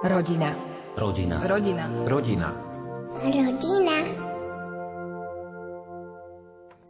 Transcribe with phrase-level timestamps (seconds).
[0.00, 0.56] Rodina.
[0.96, 1.44] Rodina.
[1.44, 1.84] Rodina.
[2.08, 2.48] Rodina.
[3.20, 3.96] Rodina.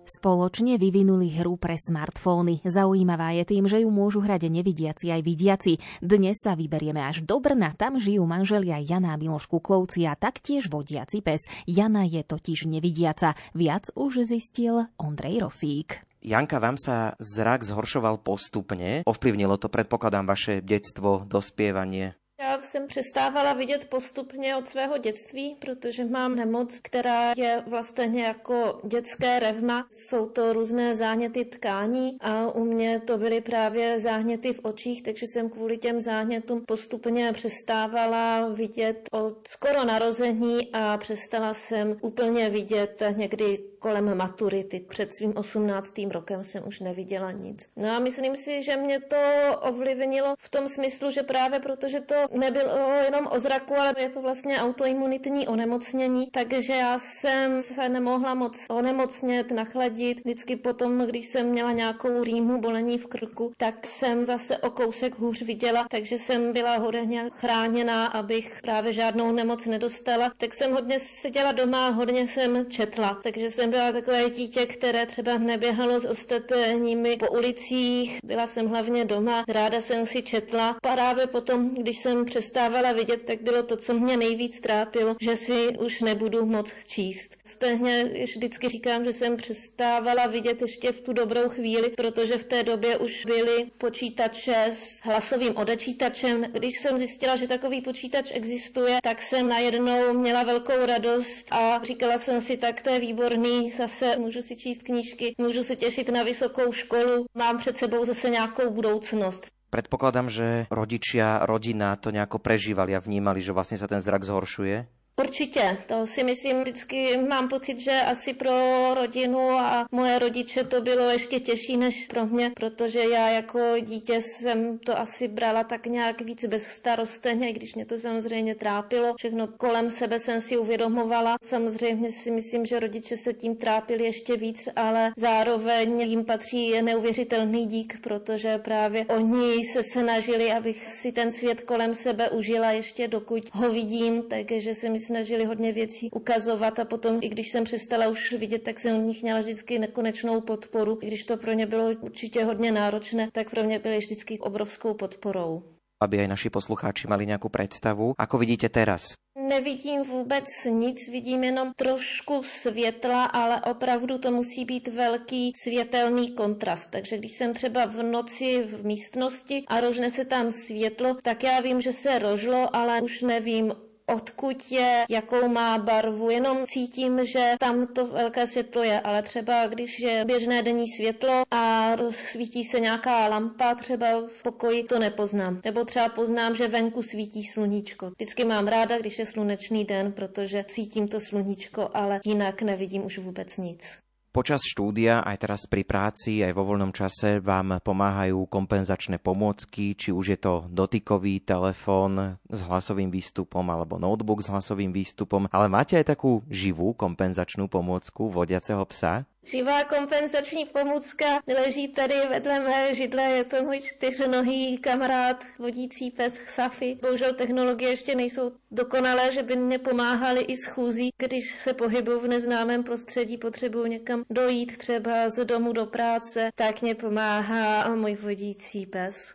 [0.07, 2.63] Spoločne vyvinuli hru pre smartfóny.
[2.63, 5.83] Zaujímavá je tým, že ju môžu hrať nevidiaci aj vidiaci.
[5.99, 10.71] Dnes sa vyberieme až do Brna, tam žijú manželia Jana a Miloš Kuklovci a taktiež
[10.71, 11.51] vodiaci pes.
[11.67, 13.35] Jana je totiž nevidiaca.
[13.59, 16.07] Viac už zistil Ondrej Rosík.
[16.23, 19.03] Janka, vám sa zrak zhoršoval postupne.
[19.03, 22.20] Ovplyvnilo to, predpokladám, vaše detstvo, dospievanie?
[22.41, 28.81] Já jsem přestávala vidět postupně od svého dětství, protože mám nemoc, která je vlastně jako
[28.85, 29.87] dětské revma.
[29.91, 35.27] Jsou to různé záněty tkání a u mě to byly právě záněty v očích, takže
[35.27, 43.03] jsem kvůli těm zánětům postupně přestávala vidět od skoro narození a přestala jsem úplně vidět
[43.17, 44.81] někdy kolem maturity.
[44.81, 45.95] Před svým 18.
[46.11, 47.69] rokem jsem už neviděla nic.
[47.77, 49.17] No a myslím si, že mě to
[49.61, 52.73] ovlivnilo v tom smyslu, že právě protože to nebylo
[53.05, 58.67] jenom o zraku, ale je to vlastně autoimunitní onemocnění, takže já jsem se nemohla moc
[58.71, 60.21] onemocnět, nachladit.
[60.21, 65.19] Vždycky potom, když jsem měla nějakou rýmu, bolení v krku, tak jsem zase o kousek
[65.19, 70.33] hůř viděla, takže jsem byla hodně chráněná, abych právě žádnou nemoc nedostala.
[70.39, 75.39] Tak jsem hodně seděla doma, hodně jsem četla, takže jsem byla takové dítě, které třeba
[75.39, 80.77] neběhalo s ostatními po ulicích, byla jsem hlavně doma, ráda jsem si četla.
[80.83, 85.69] Právě potom, když jsem přestávala vidět, tak bylo to, co mě nejvíc trápilo, že si
[85.79, 87.37] už nebudu moc číst.
[87.45, 92.63] Stejně vždycky říkám, že jsem přestávala vidět ještě v tu dobrou chvíli, protože v té
[92.63, 96.43] době už byly počítače s hlasovým odečítačem.
[96.43, 102.19] Když jsem zjistila, že takový počítač existuje, tak jsem najednou měla velkou radost a říkala
[102.19, 106.23] jsem si, tak to je výborný, zase můžu si číst knížky, můžu se těšit na
[106.23, 109.47] vysokou školu, mám před sebou zase nějakou budoucnost.
[109.71, 115.00] Predpokladám, že rodičia, rodina to nejako prežívali a vnímali, že vlastne sa ten zrak zhoršuje?
[115.21, 118.51] Určitě, to si myslím, vždycky mám pocit, že asi pro
[118.95, 124.21] rodinu a moje rodiče to bylo ještě těžší než pro mě, protože já jako dítě
[124.23, 129.15] jsem to asi brala tak nějak víc bez starosteně, když mě to samozřejmě trápilo.
[129.19, 131.37] Všechno kolem sebe jsem si uvědomovala.
[131.43, 137.67] Samozřejmě si myslím, že rodiče se tím trápili ještě víc, ale zároveň jim patří neuvěřitelný
[137.67, 143.43] dík, protože právě oni se snažili, abych si ten svět kolem sebe užila ještě dokud
[143.53, 148.09] ho vidím, takže si myslím, snažili hodně věcí ukazovat a potom, i když jsem přestala
[148.09, 150.99] už vidět, tak jsem od nich měla vždycky nekonečnou podporu.
[151.03, 154.95] I když to pro ně bylo určitě hodně náročné, tak pro mě byly vždycky obrovskou
[154.95, 155.63] podporou.
[156.01, 159.13] Aby aj naši poslucháči mali nějakou představu, ako vidíte teraz?
[159.37, 166.91] Nevidím vůbec nic, vidím jenom trošku světla, ale opravdu to musí být velký světelný kontrast.
[166.91, 171.61] Takže když jsem třeba v noci v místnosti a rožne se tam světlo, tak já
[171.61, 173.73] vím, že se rožlo, ale už nevím,
[174.07, 179.67] odkud je, jakou má barvu, jenom cítím, že tam to velké světlo je, ale třeba
[179.67, 181.93] když je běžné denní světlo a
[182.33, 184.07] svítí se nějaká lampa třeba
[184.39, 185.61] v pokoji, to nepoznám.
[185.65, 188.11] Nebo třeba poznám, že venku svítí sluníčko.
[188.11, 193.19] Vždycky mám ráda, když je slunečný den, protože cítím to sluníčko, ale jinak nevidím už
[193.19, 193.99] vůbec nic.
[194.31, 200.15] Počas štúdia, aj teraz pri práci, aj vo voľnom čase vám pomáhajú kompenzačné pomôcky, či
[200.15, 205.99] už je to dotykový telefón s hlasovým výstupom alebo notebook s hlasovým výstupom, ale máte
[205.99, 209.27] aj takú živú kompenzačnú pomôcku vodiaceho psa?
[209.45, 216.39] Živá kompenzační pomůcka leží tady vedle mé židle, je to můj čtyřnohý kamarád, vodící pes
[216.49, 216.99] Safi.
[217.03, 222.29] Bohužel technologie ještě nejsou dokonalé, že by mě pomáhaly i schůzí, když se pohybuju v
[222.29, 228.87] neznámém prostředí, potřebuju někam dojít, třeba z domu do práce, tak mě pomáhá můj vodící
[228.87, 229.33] pes.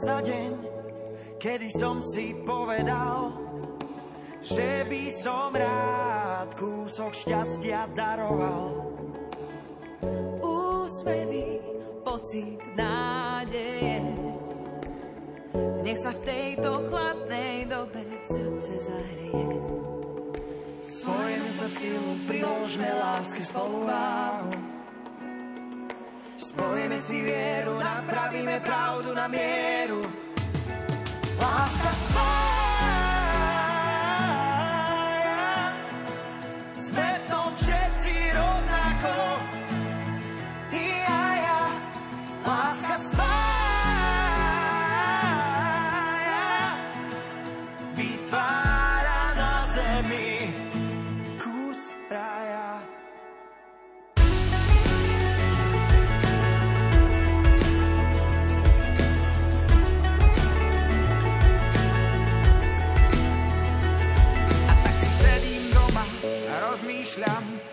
[0.00, 0.52] Sa deň,
[1.36, 3.36] kedy som si povedal,
[4.40, 8.80] že by som rád kúsok šťastia daroval.
[10.40, 11.60] Úsmevy,
[12.00, 14.00] pocit nádeje,
[15.84, 19.52] nech sa v tejto chladnej dobe srdce zahreje.
[20.88, 24.48] Spojme sa silu, priložme lásky spoluváhu.
[26.40, 27.76] Spojíme si vieru,
[28.50, 29.28] napravíme pravdu na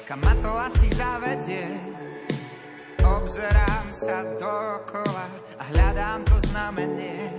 [0.05, 1.67] kam ma to asi zavedie.
[3.03, 5.27] Obzerám sa dokola
[5.59, 7.31] a hľadám to znamenie.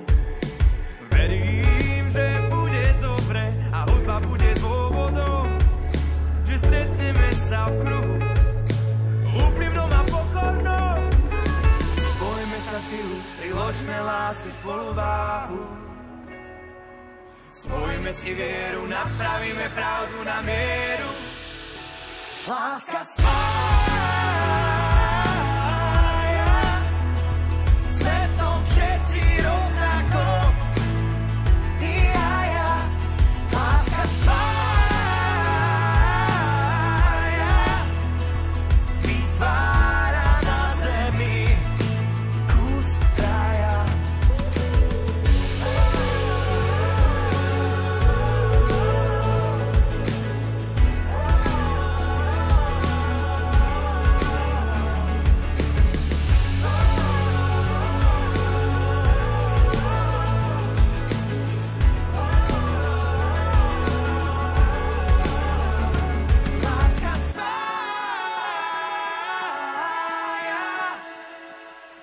[1.12, 3.44] Verím, že bude dobre
[3.75, 5.49] a hudba bude dôvodom,
[6.49, 8.17] že stretneme sa v kruhu
[9.38, 10.99] úprimnom a pokornom.
[11.96, 15.62] Spojme sa silu, priložme lásky spolu váhu.
[17.58, 21.28] Spojme si vieru, napravíme pravdu na mieru.
[22.46, 23.78] Láska spája.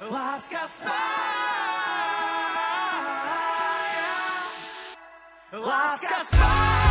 [0.01, 1.01] láska svá.
[5.51, 6.84] Láska svá.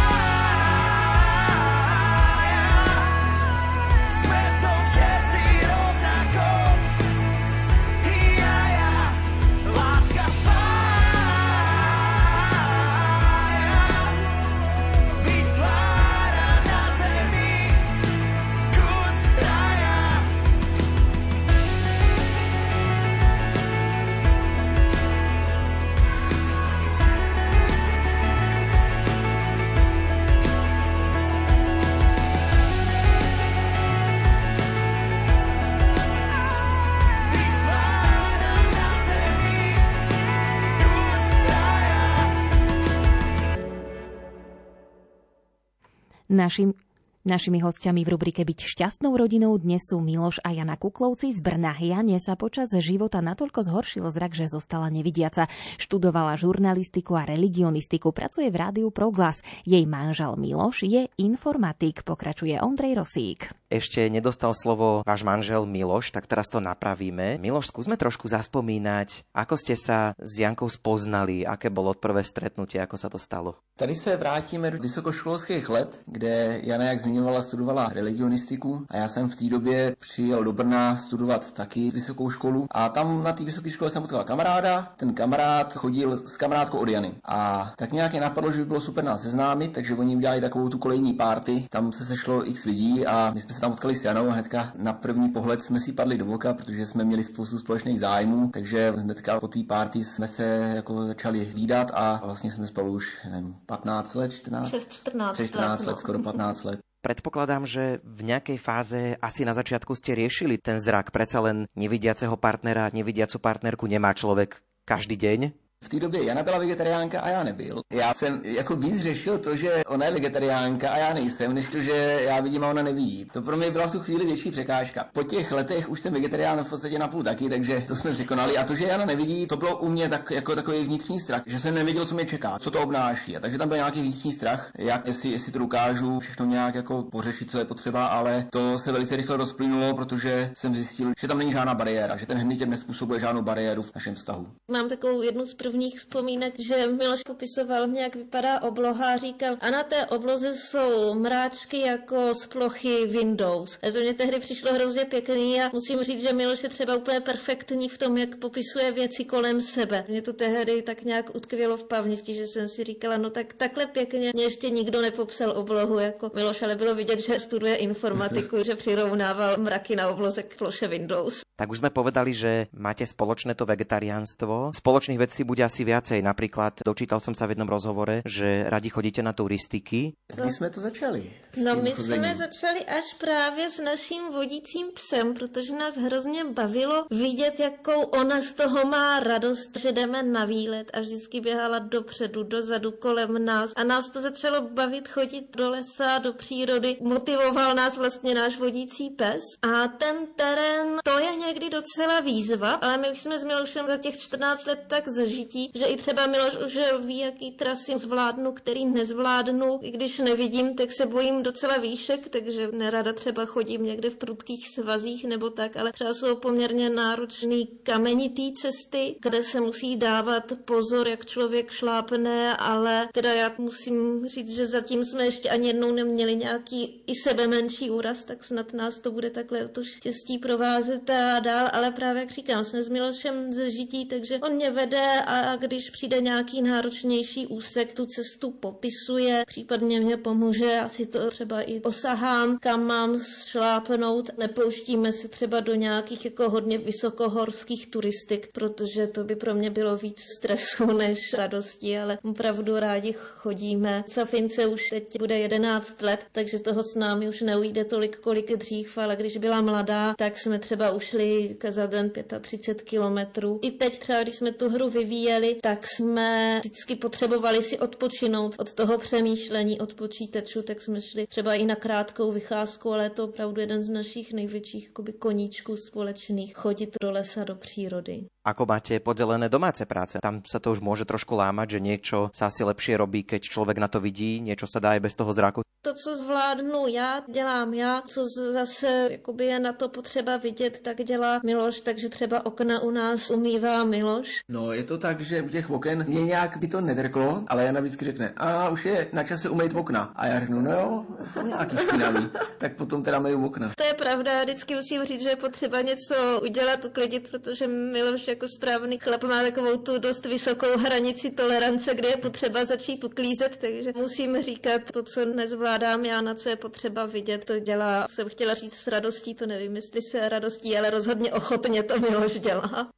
[46.34, 46.74] нашей
[47.24, 51.72] Našimi hostiami v rubrike Byť šťastnou rodinou dnes sú Miloš a Jana Kuklovci z Brna.
[51.72, 55.48] Jane sa počas života natoľko zhoršil zrak, že zostala nevidiaca.
[55.80, 59.40] Študovala žurnalistiku a religionistiku, pracuje v rádiu Proglas.
[59.64, 63.48] Jej manžel Miloš je informatik, pokračuje Ondrej Rosík.
[63.72, 67.40] Ešte nedostal slovo váš manžel Miloš, tak teraz to napravíme.
[67.40, 73.00] Miloš, skúsme trošku zaspomínať, ako ste sa s Jankou spoznali, aké bolo prvé stretnutie, ako
[73.00, 73.56] sa to stalo.
[73.74, 79.28] Tady se vrátíme do vysokoškolských let, kde Jana, jak zmiňovala, studovala religionistiku a já jsem
[79.28, 82.66] v té době přijel do Brna studovat taky vysokou školu.
[82.70, 86.88] A tam na té vysoké škole jsem potkal kamaráda, ten kamarád chodil s kamarádkou od
[86.88, 87.14] Jany.
[87.24, 90.68] A tak nějak je napadlo, že by bylo super nás seznámit, takže oni udělali takovou
[90.68, 94.04] tu kolejní party, tam se sešlo x lidí a my jsme se tam potkali s
[94.04, 97.58] Janou a hnedka na první pohled jsme si padli do voka, protože jsme měli spoustu
[97.58, 102.66] společných zájmů, takže hnedka po té party jsme se jako začali výdat a vlastně jsme
[102.66, 104.66] spolu už nevím, 15 let, 14?
[104.68, 106.78] Přes 14, Přes 14 let, let, skoro 15 let.
[107.04, 111.12] Predpokladám, že v nejakej fáze asi na začiatku ste riešili ten zrak.
[111.12, 115.52] Predsa len nevidiaceho partnera, nevidiacu partnerku nemá človek každý deň.
[115.84, 117.80] V té době Jana byla vegetariánka a já nebyl.
[117.92, 121.80] Já jsem jako víc řešil to, že ona je vegetariánka a já nejsem, než to,
[121.80, 123.26] že já vidím a ona nevidí.
[123.32, 125.06] To pro mě byla v tu chvíli větší překážka.
[125.12, 128.58] Po těch letech už jsem vegetarián v podstatě na půl taky, takže to jsme překonali.
[128.58, 131.58] A to, že Jana nevidí, to bylo u mě tak, jako takový vnitřní strach, že
[131.58, 133.36] jsem nevěděl, co mě čeká, co to obnáší.
[133.36, 137.02] A takže tam byl nějaký vnitřní strach, jak jestli, jestli to dokážu všechno nějak jako
[137.02, 141.38] pořešit, co je potřeba, ale to se velice rychle rozplynulo, protože jsem zjistil, že tam
[141.38, 144.46] není žádná bariéra, že ten hnětěm nespůsobuje žádnou bariéru v našem vztahu.
[144.70, 149.56] Mám takovou jednu z prvních vzpomínek, že Miloš popisoval mě, jak vypadá obloha a říkal,
[149.60, 153.78] a na té obloze jsou mráčky jako z plochy Windows.
[153.82, 157.20] A to mě tehdy přišlo hrozně pěkný a musím říct, že Miloš je třeba úplně
[157.20, 160.04] perfektní v tom, jak popisuje věci kolem sebe.
[160.08, 163.86] Mě to tehdy tak nějak utkvělo v paměti, že jsem si říkala, no tak takhle
[163.86, 168.74] pěkně mě ještě nikdo nepopsal oblohu jako Miloš, ale bylo vidět, že studuje informatiku, že
[168.74, 171.40] přirovnával mraky na obloze k ploše Windows.
[171.56, 174.74] Tak už jsme povedali, že máte spoločné to vegetariánstvo.
[174.74, 176.20] Spoločných vecí bude asi viac viacej.
[176.20, 180.12] Napríklad dočítal som sa v jednom rozhovore, že radi chodíte na turistiky.
[180.28, 181.30] Kdy jsme to začali?
[181.64, 182.24] No my chozením?
[182.24, 188.40] jsme začali až právě s naším vodícím psem, protože nás hrozně bavilo vidět, jakou ona
[188.40, 193.70] z toho má radost, že jdeme na výlet a vždycky běhala dopředu, dozadu, kolem nás
[193.76, 196.96] a nás to začalo bavit chodit do lesa, do přírody.
[197.00, 202.98] Motivoval nás vlastně náš vodící pes a ten terén, to je někdy docela výzva, ale
[202.98, 206.26] my už jsme s Milošem za těch 14 let tak zažili, žití, že i třeba
[206.26, 209.78] Miloš už ví, jaký trasy zvládnu, který nezvládnu.
[209.82, 214.68] I když nevidím, tak se bojím docela výšek, takže nerada třeba chodím někde v prudkých
[214.68, 221.08] svazích nebo tak, ale třeba jsou poměrně náročný kamenitý cesty, kde se musí dávat pozor,
[221.08, 226.36] jak člověk šlápne, ale teda já musím říct, že zatím jsme ještě ani jednou neměli
[226.36, 231.40] nějaký i sebe menší úraz, tak snad nás to bude takhle to štěstí provázet a
[231.40, 235.33] dál, ale právě jak říkám, jsme s Milošem ze žití, takže on mě vede a
[235.56, 241.80] když přijde nějaký náročnější úsek, tu cestu popisuje, případně mě pomůže, asi to třeba i
[241.80, 244.30] osahám, kam mám šlápnout.
[244.38, 249.96] Nepouštíme se třeba do nějakých jako hodně vysokohorských turistik, protože to by pro mě bylo
[249.96, 254.04] víc stresu než radosti, ale opravdu rádi chodíme.
[254.08, 258.98] Safince už teď bude 11 let, takže toho s námi už neujde tolik, kolik dřív,
[258.98, 262.10] ale když byla mladá, tak jsme třeba ušli za den
[262.40, 263.58] 35 kilometrů.
[263.62, 265.23] I teď třeba, když jsme tu hru vyvíjeli,
[265.62, 271.54] tak jsme vždycky potřebovali si odpočinout od toho přemýšlení, od počítačů, tak jsme šli třeba
[271.54, 276.96] i na krátkou vycházku, ale je to opravdu jeden z našich největších koníčků společných, chodit
[277.02, 278.26] do lesa, do přírody.
[278.44, 280.20] Ako máte podelené domáce práce?
[280.20, 283.80] Tam sa to už môže trošku lámať, že niečo sa asi lepšie robí, keď človek
[283.80, 285.64] na to vidí, niečo sa dá aj bez toho zraku.
[285.84, 288.02] To, co zvládnu já, dělám já.
[288.06, 292.90] Co zase jakoby je na to potřeba vidět, tak dělá Miloš, takže třeba okna u
[292.90, 294.40] nás umývá Miloš.
[294.48, 297.80] No, je to tak, že u těch oken mě nějak by to nedrklo, ale Jana
[297.80, 300.12] vždycky řekne, a už je na čase umýt okna.
[300.16, 303.72] A já řeknu, no jo, jsou nějaký špinavý, tak potom teda mají okna.
[303.76, 308.48] To je pravda, vždycky musím říct, že je potřeba něco udělat, uklidit, protože Miloš jako
[308.48, 313.92] správný chlap má takovou tu dost vysokou hranici tolerance, kde je potřeba začít uklízet, takže
[313.96, 318.54] musím říkat to, co nezvládám já, na co je potřeba vidět, to dělá, jsem chtěla
[318.54, 322.88] říct s radostí, to nevím, jestli se radostí, ale rozhodně ochotně to Miloš dělá.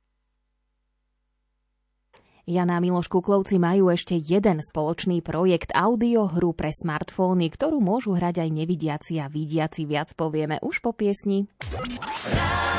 [2.47, 8.51] Jana Miloš Kuklovci majú ešte jeden spoločný projekt audiohru pre smartfóny, ktorú môžu hrať aj
[8.55, 9.83] nevidiaci a vidiaci.
[9.83, 11.51] Viac povieme už po piesni.
[11.75, 12.76] Radio.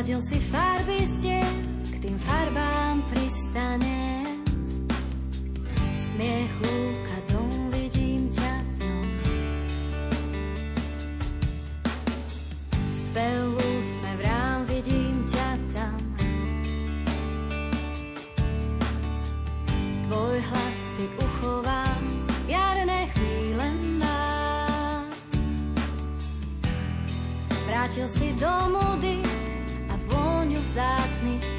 [0.00, 1.44] Zladil si farby ste,
[1.92, 4.24] k tým farbám pristane.
[6.00, 9.06] Smiech lúka dom, vidím ťa v ňom.
[12.96, 16.00] Spev úsmev rám, vidím ťa tam.
[20.08, 22.02] Tvoj hlas si uchovám,
[22.48, 23.68] jarné chvíle
[24.00, 25.12] mám.
[27.68, 28.48] Vrátil si do
[30.76, 31.49] múdy,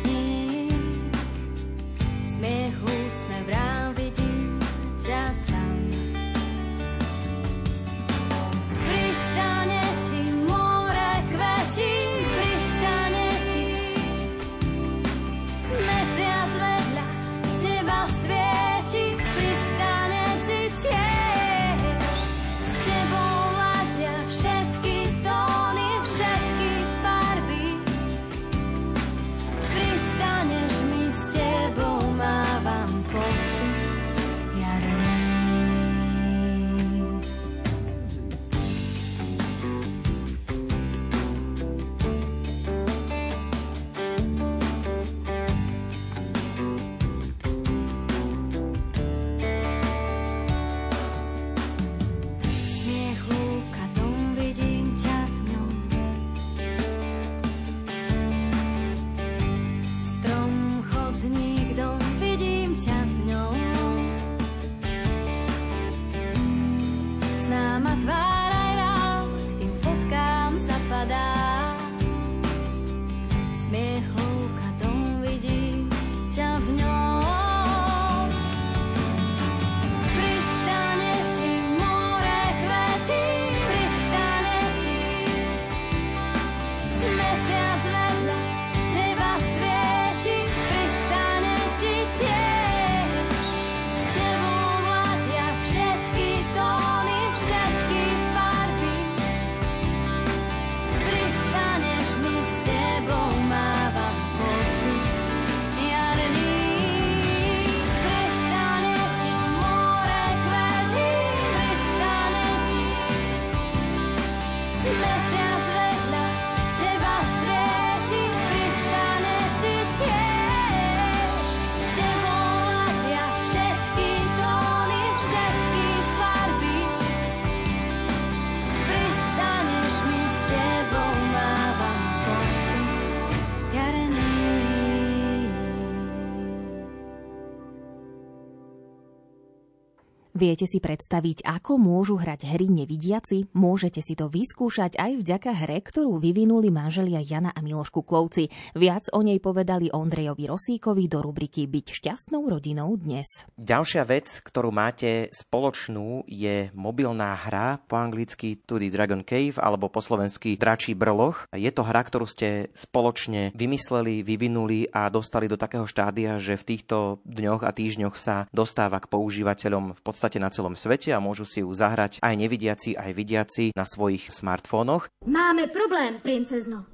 [140.42, 143.54] Viete si predstaviť, ako môžu hrať hry nevidiaci?
[143.54, 148.50] Môžete si to vyskúšať aj vďaka hre, ktorú vyvinuli manželia Jana a Milošku Klovci.
[148.74, 153.46] Viac o nej povedali Ondrejovi Rosíkovi do rubriky Byť šťastnou rodinou dnes.
[153.62, 160.02] Ďalšia vec, ktorú máte spoločnú, je mobilná hra, po anglicky the Dragon Cave, alebo po
[160.02, 161.46] slovensky Dračí brloch.
[161.54, 166.66] Je to hra, ktorú ste spoločne vymysleli, vyvinuli a dostali do takého štádia, že v
[166.66, 171.20] týchto dňoch a týždňoch sa dostáva k používateľom v podstate podstate na celom svete a
[171.20, 175.12] môžu si ju zahrať aj nevidiaci, aj vidiaci na svojich smartfónoch.
[175.28, 176.88] Máme problém, princezno.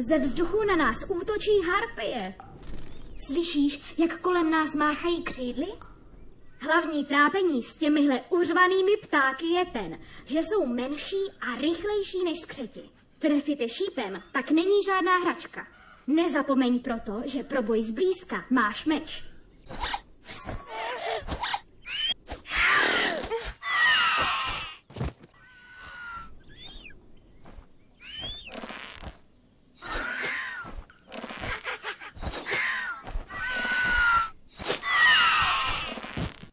[0.00, 2.32] Ze vzduchu na nás útočí harpie.
[3.20, 5.68] Slyšíš, jak kolem nás máchají křídly?
[6.64, 12.82] Hlavní trápení s těmihle užvanými ptáky je ten, že jsou menší a rychlejší než skřeti.
[13.18, 15.66] Trefit je šípem, tak není žádná hračka.
[16.06, 19.27] Nezapomeň proto, že pro boj zblízka máš meč.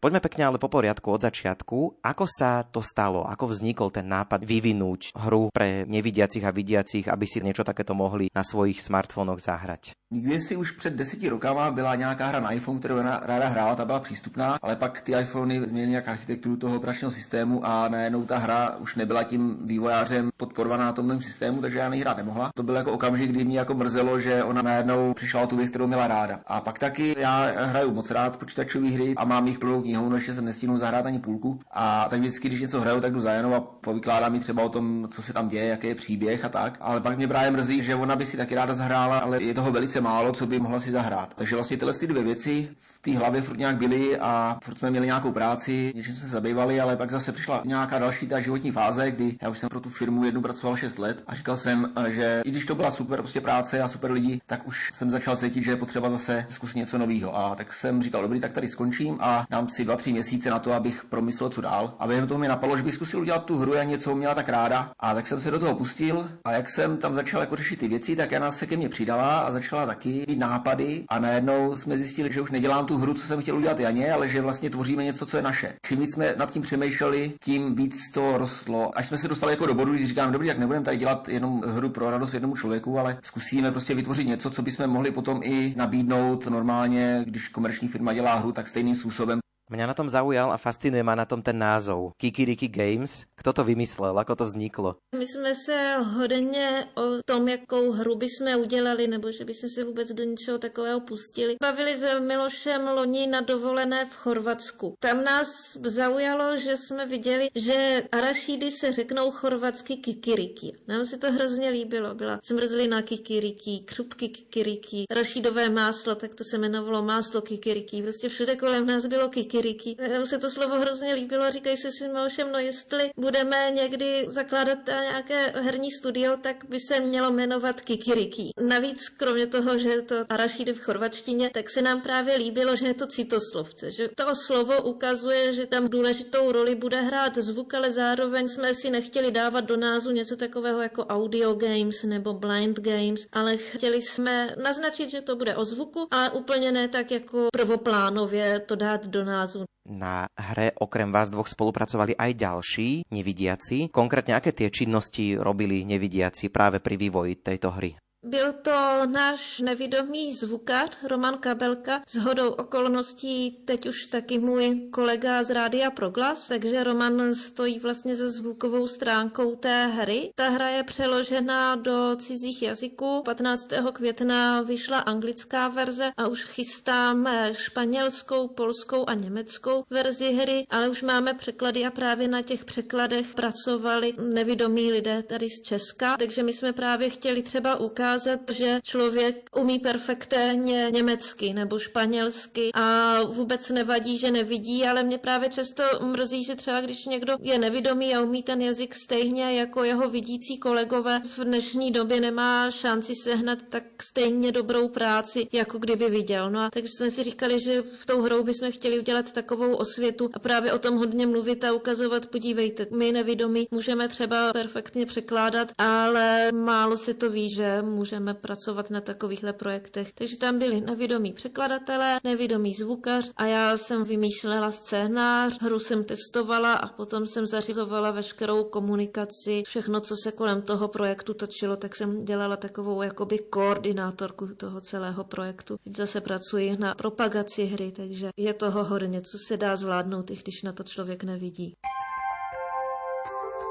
[0.05, 2.05] Poďme pekne ale po poriadku od začiatku.
[2.05, 3.25] Ako sa to stalo?
[3.25, 8.29] Ako vznikol ten nápad vyvinúť hru pre nevidiacich a vidiacich, aby si niečo takéto mohli
[8.29, 9.97] na svojich smartfónoch zahrať?
[10.13, 13.85] Nikdy si už před deseti rokama byla nějaká hra na iPhone, kterou ráda hrála, ta
[13.85, 18.37] byla přístupná, ale pak ty iPhony změnily nějak architekturu toho operačního systému a najednou ta
[18.37, 22.49] hra už nebyla tím vývojářem podporovaná tom systému, takže já nehrát nemohla.
[22.55, 25.87] To byl jako okamžik, kdy mě jako mrzelo, že ona najednou přišla tu věc, kterou
[25.87, 26.39] měla ráda.
[26.47, 30.15] A pak taky já hraju moc rád počítačové hry a mám jich plnou knihu, no
[30.15, 31.59] ještě jsem nestihnul zahrát ani půlku.
[31.71, 34.69] A tak vždycky, když něco hraju, tak jdu za Janou a povykládám mi třeba o
[34.69, 36.77] tom, co se tam děje, jaký je příběh a tak.
[36.81, 39.71] Ale pak mě právě mrzí, že ona by si taky ráda zahrála, ale je toho
[39.71, 41.33] velice málo, co by mohla si zahrát.
[41.33, 42.69] Takže vlastně tyhle ty dvě věci
[43.05, 46.81] té hlavě furt nějak byly a furt jsme měli nějakou práci, něčím jsme se zabývali,
[46.81, 49.89] ale pak zase přišla nějaká další ta životní fáze, kdy já už jsem pro tu
[49.89, 53.41] firmu jednu pracoval 6 let a říkal jsem, že i když to byla super prostě
[53.41, 56.97] práce a super lidi, tak už jsem začal cítit, že je potřeba zase zkusit něco
[56.97, 57.37] nového.
[57.37, 60.59] A tak jsem říkal, dobrý, tak tady skončím a dám si dva, tři měsíce na
[60.59, 61.93] to, abych promyslel, co dál.
[61.99, 64.49] A během toho mi napadlo, že bych zkusil udělat tu hru a něco měla tak
[64.49, 64.91] ráda.
[64.99, 67.87] A tak jsem se do toho pustil a jak jsem tam začal jako řešit ty
[67.87, 71.97] věci, tak Jana se ke mně přidala a začala taky mít nápady a najednou jsme
[71.97, 75.03] zjistili, že už nedělám tu hru, co jsem chtěl udělat Janě, ale že vlastně tvoříme
[75.03, 75.73] něco, co je naše.
[75.87, 78.97] Čím víc jsme nad tím přemýšleli, tím víc to rostlo.
[78.97, 81.61] Až jsme se dostali jako do bodu, když říkám, dobrý, jak nebudeme tady dělat jenom
[81.61, 85.73] hru pro radost jednomu člověku, ale zkusíme prostě vytvořit něco, co bychom mohli potom i
[85.77, 89.39] nabídnout normálně, když komerční firma dělá hru, tak stejným způsobem.
[89.69, 92.13] Mňa na tom zaujal a fascinuje ma na tom ten názov.
[92.21, 93.25] Kikiriki Games.
[93.45, 94.17] Kto to vymyslel?
[94.19, 94.95] Ako to vzniklo?
[95.15, 100.11] My jsme se hodně o tom, jakou hru bychom udělali, nebo že bychom se vůbec
[100.11, 101.55] do něčeho takového pustili.
[101.61, 104.93] Bavili se Milošem loni na dovolené v Chorvatsku.
[104.99, 105.47] Tam nás
[105.85, 110.77] zaujalo, že jsme viděli, že arašídy se řeknou chorvatsky kikiriki.
[110.87, 112.15] Nám se to hrozně líbilo.
[112.15, 118.01] Byla zmrzlina kikiriki, křupky kikiriki, arašídové máslo, tak to se jmenovalo máslo kikiriki.
[118.01, 119.97] Prostě všude kolem nás bylo kikiriki.
[120.13, 124.77] Nám se to slovo hrozně líbilo, říkají si si Milošem, no jestli budeme někdy zakládat
[124.87, 128.49] nějaké herní studio, tak by se mělo jmenovat kikiriki.
[128.61, 132.87] Navíc, kromě toho, že je to arašídy v chorvačtině, tak se nám právě líbilo, že
[132.87, 137.91] je to citoslovce, že to slovo ukazuje, že tam důležitou roli bude hrát zvuk, ale
[137.91, 143.21] zároveň jsme si nechtěli dávat do názvu něco takového jako audio games nebo blind games,
[143.31, 148.59] ale chtěli jsme naznačit, že to bude o zvuku, ale úplně ne tak jako prvoplánově
[148.59, 149.65] to dát do názvu.
[149.85, 153.93] Na hre okrem vás dvoch spolupracovali aj ďalší nevidiaci.
[153.93, 157.93] Konkrétne aké tie činnosti robili nevidiaci práve pri vývoji tejto hry?
[158.27, 162.01] Byl to náš nevidomý zvukař Roman Kabelka.
[162.07, 168.15] S hodou okolností teď už taky můj kolega z Rádia Proglas, takže Roman stojí vlastně
[168.15, 170.31] za zvukovou stránkou té hry.
[170.35, 173.21] Ta hra je přeložena do cizích jazyků.
[173.25, 173.67] 15.
[173.93, 181.01] května vyšla anglická verze a už chystáme španělskou, polskou a německou verzi hry, ale už
[181.01, 186.53] máme překlady a právě na těch překladech pracovali nevidomí lidé tady z Česka, takže my
[186.53, 193.69] jsme právě chtěli třeba ukázat, ukázat, že člověk umí perfektně německy nebo španělsky a vůbec
[193.69, 198.21] nevadí, že nevidí, ale mě právě často mrzí, že třeba když někdo je nevidomý a
[198.21, 203.83] umí ten jazyk stejně jako jeho vidící kolegové, v dnešní době nemá šanci sehnat tak
[204.03, 206.51] stejně dobrou práci, jako kdyby viděl.
[206.51, 210.29] No a takže jsme si říkali, že v tou hrou bychom chtěli udělat takovou osvětu
[210.33, 215.71] a právě o tom hodně mluvit a ukazovat, podívejte, my nevidomí můžeme třeba perfektně překládat,
[215.77, 220.13] ale málo se to ví, že můžeme nemůžeme pracovat na takovýchhle projektech.
[220.13, 226.73] Takže tam byli nevědomí překladatelé, nevědomý zvukař a já jsem vymýšlela scénář, hru jsem testovala
[226.73, 232.25] a potom jsem zařizovala veškerou komunikaci, všechno, co se kolem toho projektu točilo, tak jsem
[232.25, 235.77] dělala takovou jakoby koordinátorku toho celého projektu.
[235.83, 240.35] Teď zase pracuji na propagaci hry, takže je toho hodně, co se dá zvládnout, i
[240.35, 241.75] když na to člověk nevidí.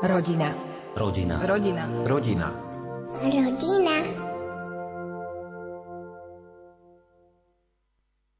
[0.02, 0.54] Rodina.
[0.96, 1.46] Rodina.
[1.46, 1.90] Rodina.
[2.04, 2.74] Rodina.
[3.22, 4.13] Rodina.